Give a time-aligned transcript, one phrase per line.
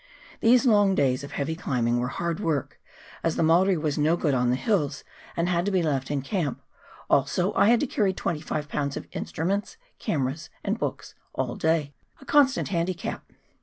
[0.39, 2.81] These long days of heavy climbing were hard work,
[3.21, 5.03] as the Maori was no good on the hills
[5.37, 6.59] and had to be left in camp,
[7.07, 8.97] also I had to carry 25 lbs.
[8.97, 13.31] of instruments, camera, and books all day— a constant handicap.